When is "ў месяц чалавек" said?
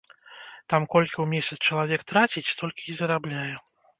1.23-2.05